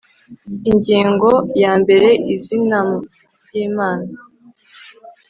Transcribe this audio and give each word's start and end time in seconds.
Ingingo 0.69 1.29
ya 1.61 1.73
mbere 1.81 2.09
Izinam 2.35 2.89
ryimana 3.43 4.09